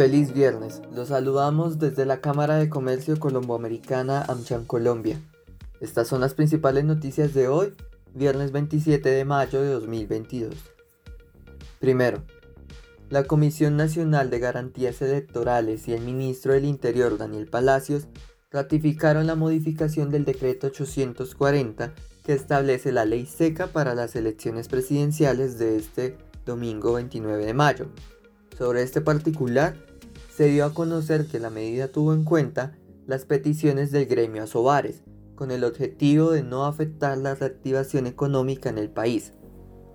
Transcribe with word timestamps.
Feliz 0.00 0.32
viernes, 0.32 0.80
los 0.94 1.08
saludamos 1.08 1.78
desde 1.78 2.06
la 2.06 2.22
Cámara 2.22 2.56
de 2.56 2.70
Comercio 2.70 3.20
Colomboamericana 3.20 4.22
AmCham 4.22 4.64
Colombia. 4.64 5.20
Estas 5.78 6.08
son 6.08 6.22
las 6.22 6.32
principales 6.32 6.86
noticias 6.86 7.34
de 7.34 7.48
hoy, 7.48 7.74
viernes 8.14 8.50
27 8.50 9.06
de 9.10 9.24
mayo 9.26 9.60
de 9.60 9.68
2022. 9.72 10.54
Primero, 11.80 12.24
la 13.10 13.24
Comisión 13.24 13.76
Nacional 13.76 14.30
de 14.30 14.38
Garantías 14.38 15.02
Electorales 15.02 15.86
y 15.86 15.92
el 15.92 16.00
ministro 16.00 16.54
del 16.54 16.64
Interior 16.64 17.18
Daniel 17.18 17.48
Palacios 17.48 18.06
ratificaron 18.50 19.26
la 19.26 19.34
modificación 19.34 20.08
del 20.08 20.24
decreto 20.24 20.68
840 20.68 21.92
que 22.24 22.32
establece 22.32 22.90
la 22.90 23.04
ley 23.04 23.26
seca 23.26 23.66
para 23.66 23.94
las 23.94 24.16
elecciones 24.16 24.66
presidenciales 24.68 25.58
de 25.58 25.76
este 25.76 26.16
domingo 26.46 26.94
29 26.94 27.44
de 27.44 27.52
mayo. 27.52 27.88
Sobre 28.56 28.82
este 28.82 29.02
particular, 29.02 29.89
se 30.40 30.46
dio 30.46 30.64
a 30.64 30.72
conocer 30.72 31.26
que 31.26 31.38
la 31.38 31.50
medida 31.50 31.88
tuvo 31.88 32.14
en 32.14 32.24
cuenta 32.24 32.72
las 33.06 33.26
peticiones 33.26 33.90
del 33.90 34.06
gremio 34.06 34.44
Asobares, 34.44 35.02
con 35.34 35.50
el 35.50 35.64
objetivo 35.64 36.30
de 36.30 36.42
no 36.42 36.64
afectar 36.64 37.18
la 37.18 37.34
reactivación 37.34 38.06
económica 38.06 38.70
en 38.70 38.78
el 38.78 38.88
país. 38.88 39.34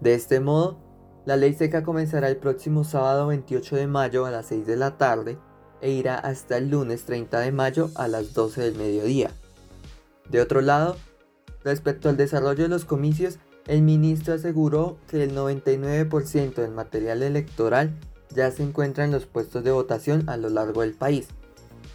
De 0.02 0.14
este 0.14 0.40
modo, 0.40 0.78
la 1.26 1.36
ley 1.36 1.56
seca 1.56 1.82
comenzará 1.82 2.30
el 2.30 2.38
próximo 2.38 2.84
sábado 2.84 3.26
28 3.26 3.76
de 3.76 3.88
mayo 3.88 4.28
a 4.28 4.30
las 4.30 4.46
6 4.46 4.68
de 4.68 4.76
la 4.76 5.00
tarde 5.00 5.40
e 5.82 5.90
irá 5.90 6.14
hasta 6.14 6.60
el 6.60 6.70
lunes 6.70 7.06
30 7.06 7.40
de 7.40 7.52
mayo 7.52 7.90
a 7.96 8.08
las 8.08 8.36
12 8.36 8.62
del 8.62 8.76
mediodía. 8.76 9.32
De 10.30 10.42
otro 10.42 10.62
lado, 10.62 10.96
respecto 11.64 12.08
al 12.08 12.18
desarrollo 12.18 12.62
de 12.62 12.70
los 12.70 12.86
comicios, 12.86 13.40
el 13.66 13.82
ministro 13.82 14.36
aseguró 14.36 15.00
que 15.08 15.24
el 15.24 15.36
99% 15.36 16.54
del 16.54 16.70
material 16.70 17.24
electoral 17.24 17.96
ya 18.36 18.52
se 18.52 18.64
encuentra 18.64 19.06
en 19.06 19.12
los 19.12 19.26
puestos 19.26 19.64
de 19.64 19.72
votación 19.72 20.30
a 20.30 20.38
lo 20.38 20.50
largo 20.50 20.82
del 20.82 20.94
país. 20.94 21.28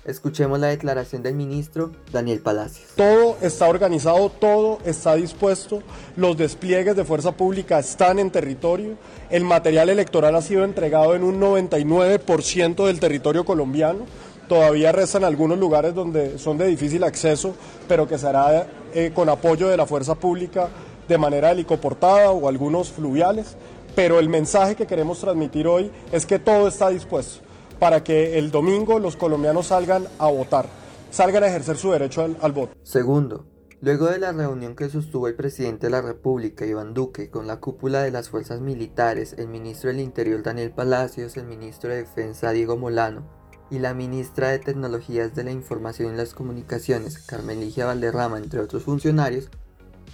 Escuchemos 0.05 0.59
la 0.59 0.69
declaración 0.69 1.23
del 1.23 1.34
ministro 1.34 1.92
Daniel 2.11 2.41
Palacios. 2.41 2.89
Todo 2.97 3.37
está 3.42 3.69
organizado, 3.69 4.31
todo 4.31 4.79
está 4.84 5.14
dispuesto, 5.14 5.83
los 6.17 6.39
despliegues 6.39 6.97
de 6.97 7.05
fuerza 7.05 7.33
pública 7.33 7.79
están 7.79 8.19
en 8.19 8.31
territorio, 8.31 8.97
el 9.29 9.45
material 9.45 9.91
electoral 9.91 10.34
ha 10.37 10.42
sido 10.42 10.64
entregado 10.64 11.14
en 11.14 11.23
un 11.23 11.39
99% 11.39 12.86
del 12.86 12.98
territorio 12.98 13.45
colombiano, 13.45 14.07
todavía 14.48 14.91
restan 14.91 15.23
algunos 15.23 15.59
lugares 15.59 15.95
donde 15.95 16.39
son 16.39 16.57
de 16.57 16.67
difícil 16.67 17.05
acceso, 17.05 17.55
pero 17.86 18.09
que 18.09 18.17
será 18.17 18.67
eh, 18.95 19.12
con 19.14 19.29
apoyo 19.29 19.69
de 19.69 19.77
la 19.77 19.84
fuerza 19.84 20.14
pública 20.14 20.70
de 21.09 21.19
manera 21.19 21.51
helicoportada 21.51 22.31
o 22.31 22.48
algunos 22.48 22.91
fluviales, 22.91 23.57
pero 23.94 24.19
el 24.19 24.28
mensaje 24.28 24.77
que 24.77 24.86
queremos 24.86 25.20
transmitir 25.20 25.66
hoy 25.66 25.91
es 26.12 26.27
que 26.27 26.38
todo 26.38 26.69
está 26.69 26.88
dispuesto 26.91 27.41
para 27.78 28.05
que 28.05 28.38
el 28.38 28.50
domingo 28.50 28.98
los 28.98 29.16
colombianos 29.16 29.69
salgan 29.69 30.06
a 30.19 30.28
votar, 30.28 30.66
salgan 31.10 31.42
a 31.44 31.48
ejercer 31.48 31.77
su 31.77 31.91
derecho 31.91 32.22
al, 32.41 32.52
voto. 32.52 32.74
Segundo, 32.83 33.46
luego 33.80 34.06
de 34.06 34.18
la 34.18 34.33
reunión 34.33 34.77
que 34.77 34.91
sostuvo 34.91 35.28
el 35.28 35.34
presidente 35.34 35.86
de 35.86 35.91
la 35.91 36.02
República, 36.02 36.66
Iván 36.66 36.92
Duque, 36.92 37.30
con 37.30 37.46
la 37.46 37.58
cúpula 37.58 38.02
de 38.02 38.11
las 38.11 38.28
fuerzas 38.28 38.61
militares, 38.61 39.34
el 39.38 39.48
ministro 39.48 39.88
del 39.88 40.00
Interior, 40.00 40.42
Daniel 40.42 40.72
Palacios, 40.72 41.38
el 41.38 41.46
ministro 41.46 41.91
de 41.91 41.96
Defensa, 41.96 42.52
Diego 42.52 42.77
Molano, 42.77 43.24
y 43.70 43.78
la 43.78 43.94
ministra 43.94 44.50
de 44.50 44.58
Tecnologías 44.58 45.34
de 45.34 45.44
la 45.44 45.52
Información 45.52 46.12
y 46.12 46.16
las 46.16 46.34
Comunicaciones, 46.34 47.18
Carmen 47.18 47.61
Ligia 47.61 47.86
Valderrama, 47.86 48.36
entre 48.36 48.61
otros 48.61 48.83
funcionarios, 48.83 49.48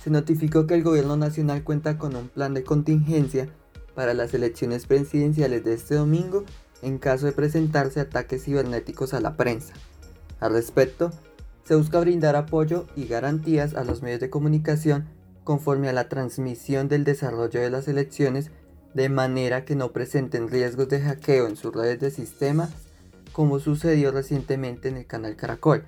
se 0.04 0.10
notificó 0.10 0.68
que 0.68 0.74
el 0.74 0.84
gobierno 0.84 1.16
nacional 1.16 1.64
cuenta 1.64 1.98
con 1.98 2.14
un 2.14 2.28
plan 2.28 2.54
de 2.54 2.62
contingencia 2.62 3.48
para 3.96 4.14
las 4.14 4.32
elecciones 4.34 4.86
presidenciales 4.86 5.64
de 5.64 5.74
este 5.74 5.96
domingo 5.96 6.44
en 6.82 6.98
caso 6.98 7.26
de 7.26 7.32
presentarse 7.32 7.98
ataques 7.98 8.44
cibernéticos 8.44 9.14
a 9.14 9.20
la 9.20 9.36
prensa. 9.36 9.74
Al 10.38 10.52
respecto, 10.52 11.10
se 11.64 11.74
busca 11.74 11.98
brindar 11.98 12.36
apoyo 12.36 12.86
y 12.94 13.06
garantías 13.06 13.74
a 13.74 13.82
los 13.82 14.02
medios 14.02 14.20
de 14.20 14.30
comunicación 14.30 15.08
conforme 15.42 15.88
a 15.88 15.92
la 15.92 16.08
transmisión 16.08 16.88
del 16.88 17.02
desarrollo 17.02 17.60
de 17.60 17.70
las 17.70 17.88
elecciones 17.88 18.50
de 18.94 19.08
manera 19.08 19.64
que 19.64 19.76
no 19.76 19.92
presenten 19.92 20.48
riesgos 20.48 20.88
de 20.88 21.00
hackeo 21.00 21.48
en 21.48 21.56
sus 21.56 21.74
redes 21.74 21.98
de 21.98 22.10
sistema 22.10 22.68
como 23.32 23.58
sucedió 23.58 24.12
recientemente 24.12 24.88
en 24.88 24.96
el 24.96 25.06
canal 25.06 25.36
Caracol, 25.36 25.84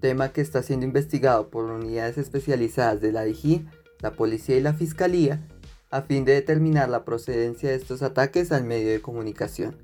tema 0.00 0.32
que 0.32 0.40
está 0.40 0.62
siendo 0.62 0.84
investigado 0.84 1.48
por 1.48 1.64
unidades 1.64 2.18
especializadas 2.18 3.00
de 3.00 3.12
la 3.12 3.24
DIGI, 3.24 3.66
la 4.00 4.12
policía 4.12 4.56
y 4.56 4.60
la 4.60 4.74
fiscalía 4.74 5.40
a 5.90 6.02
fin 6.02 6.24
de 6.24 6.34
determinar 6.34 6.88
la 6.88 7.04
procedencia 7.04 7.70
de 7.70 7.76
estos 7.76 8.02
ataques 8.02 8.52
al 8.52 8.64
medio 8.64 8.90
de 8.90 9.02
comunicación. 9.02 9.76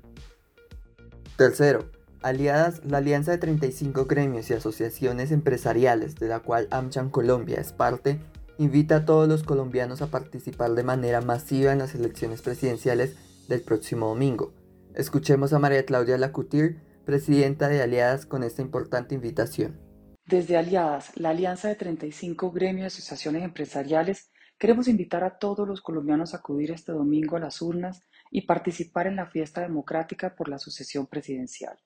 Tercero, 1.35 1.91
aliadas, 2.21 2.83
la 2.85 2.97
alianza 2.97 3.31
de 3.31 3.37
35 3.37 4.05
gremios 4.05 4.49
y 4.49 4.53
asociaciones 4.53 5.31
empresariales 5.31 6.15
de 6.15 6.27
la 6.27 6.39
cual 6.39 6.67
AmCham 6.71 7.09
Colombia 7.09 7.59
es 7.59 7.73
parte, 7.73 8.19
invita 8.57 8.97
a 8.97 9.05
todos 9.05 9.27
los 9.27 9.43
colombianos 9.43 10.01
a 10.01 10.07
participar 10.07 10.71
de 10.71 10.83
manera 10.83 11.21
masiva 11.21 11.71
en 11.71 11.79
las 11.79 11.93
elecciones 11.93 12.41
presidenciales 12.41 13.15
del 13.47 13.61
próximo 13.61 14.07
domingo. 14.07 14.53
Escuchemos 14.95 15.53
a 15.53 15.59
María 15.59 15.85
Claudia 15.85 16.17
Lacutir, 16.17 16.81
presidenta 17.05 17.69
de 17.69 17.81
Aliadas, 17.81 18.25
con 18.25 18.43
esta 18.43 18.61
importante 18.61 19.13
invitación. 19.13 19.79
Desde 20.25 20.57
Aliadas, 20.57 21.11
la 21.15 21.29
alianza 21.29 21.69
de 21.69 21.75
35 21.75 22.51
gremios 22.51 22.95
y 22.95 22.97
asociaciones 22.97 23.43
empresariales, 23.43 24.29
queremos 24.57 24.87
invitar 24.87 25.23
a 25.23 25.37
todos 25.37 25.67
los 25.67 25.81
colombianos 25.81 26.33
a 26.33 26.37
acudir 26.37 26.71
este 26.71 26.91
domingo 26.91 27.37
a 27.37 27.39
las 27.39 27.61
urnas 27.61 28.01
y 28.31 28.41
participar 28.41 29.07
en 29.07 29.15
la 29.15 29.27
fiesta 29.27 29.61
democrática 29.61 30.35
por 30.35 30.49
la 30.49 30.59
sucesión 30.59 31.07
presidencial. 31.07 31.77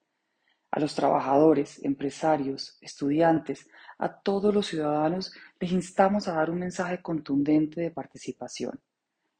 A 0.71 0.79
los 0.79 0.95
trabajadores, 0.95 1.83
empresarios, 1.83 2.77
estudiantes, 2.79 3.67
a 3.99 4.21
todos 4.21 4.53
los 4.53 4.67
ciudadanos 4.67 5.33
les 5.59 5.73
instamos 5.73 6.27
a 6.27 6.33
dar 6.33 6.49
un 6.49 6.59
mensaje 6.59 7.01
contundente 7.01 7.81
de 7.81 7.91
participación. 7.91 8.79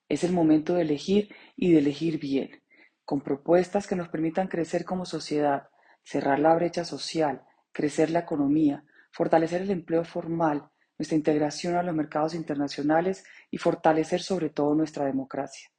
Es 0.09 0.25
el 0.25 0.34
momento 0.34 0.74
de 0.74 0.81
elegir 0.81 1.34
y 1.56 1.72
de 1.72 1.80
elegir 1.80 2.20
bien, 2.20 2.62
con 3.06 3.22
propuestas 3.22 3.88
que 3.88 3.96
nos 3.96 4.09
permitan 4.09 4.50
crecer 4.50 4.84
como 4.84 5.06
sociedad, 5.06 5.70
cerrar 6.03 6.40
la 6.40 6.53
brecha 6.53 6.84
social, 6.84 7.44
crecer 7.72 8.09
la 8.09 8.20
economía, 8.20 8.84
fortalecer 9.12 9.62
el 9.62 9.72
empleo 9.72 10.03
formal, 10.03 10.71
nuestra 11.02 11.18
integración 11.18 11.76
a 11.78 11.82
los 11.82 11.96
mercados 11.96 12.36
internacionales 12.36 13.24
y 13.50 13.58
fortalecer 13.58 14.22
sobre 14.22 14.52
todo 14.52 14.76
nuestra 14.76 15.04
democracia. 15.04 15.72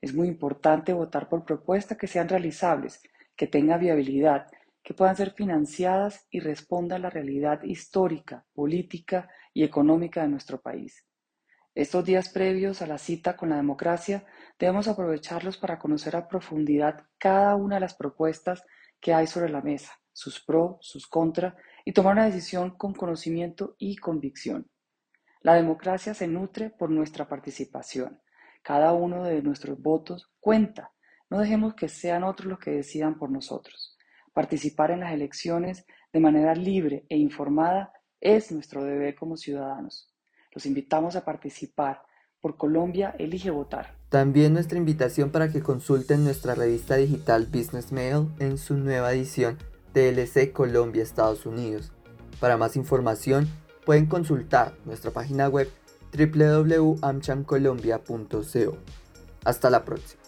Es 0.00 0.14
muy 0.14 0.28
importante 0.28 0.92
votar 0.92 1.28
por 1.28 1.44
propuestas 1.44 1.98
que 1.98 2.06
sean 2.06 2.28
realizables, 2.28 3.02
que 3.34 3.48
tengan 3.48 3.80
viabilidad, 3.80 4.46
que 4.84 4.94
puedan 4.94 5.16
ser 5.16 5.32
financiadas 5.32 6.28
y 6.30 6.38
respondan 6.38 7.00
a 7.00 7.02
la 7.02 7.10
realidad 7.10 7.60
histórica, 7.64 8.46
política 8.54 9.28
y 9.52 9.64
económica 9.64 10.22
de 10.22 10.28
nuestro 10.28 10.60
país. 10.60 11.04
Estos 11.74 12.04
días 12.04 12.28
previos 12.28 12.80
a 12.80 12.86
la 12.86 12.98
cita 12.98 13.36
con 13.36 13.48
la 13.48 13.56
democracia 13.56 14.26
debemos 14.60 14.86
aprovecharlos 14.86 15.56
para 15.56 15.80
conocer 15.80 16.14
a 16.14 16.28
profundidad 16.28 17.04
cada 17.18 17.56
una 17.56 17.74
de 17.74 17.80
las 17.80 17.94
propuestas 17.94 18.62
que 19.00 19.12
hay 19.12 19.26
sobre 19.26 19.50
la 19.50 19.60
mesa, 19.60 19.98
sus 20.12 20.38
pros, 20.38 20.76
sus 20.82 21.08
contras, 21.08 21.54
y 21.88 21.92
tomar 21.94 22.12
una 22.12 22.26
decisión 22.26 22.72
con 22.72 22.92
conocimiento 22.92 23.74
y 23.78 23.96
convicción. 23.96 24.70
La 25.40 25.54
democracia 25.54 26.12
se 26.12 26.28
nutre 26.28 26.68
por 26.68 26.90
nuestra 26.90 27.30
participación. 27.30 28.20
Cada 28.62 28.92
uno 28.92 29.24
de 29.24 29.40
nuestros 29.40 29.80
votos 29.80 30.30
cuenta. 30.38 30.92
No 31.30 31.38
dejemos 31.38 31.72
que 31.72 31.88
sean 31.88 32.24
otros 32.24 32.46
los 32.46 32.58
que 32.58 32.72
decidan 32.72 33.16
por 33.16 33.30
nosotros. 33.30 33.96
Participar 34.34 34.90
en 34.90 35.00
las 35.00 35.14
elecciones 35.14 35.86
de 36.12 36.20
manera 36.20 36.54
libre 36.54 37.06
e 37.08 37.16
informada 37.16 37.90
es 38.20 38.52
nuestro 38.52 38.84
deber 38.84 39.14
como 39.14 39.38
ciudadanos. 39.38 40.12
Los 40.52 40.66
invitamos 40.66 41.16
a 41.16 41.24
participar. 41.24 42.02
Por 42.38 42.58
Colombia, 42.58 43.16
elige 43.18 43.48
votar. 43.50 43.96
También 44.10 44.52
nuestra 44.52 44.76
invitación 44.76 45.30
para 45.30 45.50
que 45.50 45.62
consulten 45.62 46.22
nuestra 46.22 46.54
revista 46.54 46.96
digital 46.96 47.46
Business 47.46 47.92
Mail 47.92 48.28
en 48.40 48.58
su 48.58 48.76
nueva 48.76 49.14
edición 49.14 49.56
TLC 49.92 50.52
Colombia 50.52 51.02
Estados 51.02 51.44
Unidos. 51.46 51.90
Para 52.40 52.56
más 52.56 52.76
información 52.76 53.48
pueden 53.84 54.06
consultar 54.06 54.76
nuestra 54.84 55.10
página 55.10 55.48
web 55.48 55.68
www.amchancolombia.co. 56.12 58.76
Hasta 59.44 59.70
la 59.70 59.84
próxima. 59.84 60.27